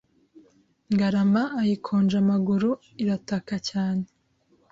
Ngarama 0.93 1.43
ayikonja 1.61 2.15
amaguru 2.23 2.69
irataka 3.01 3.55
cyane 3.69 4.05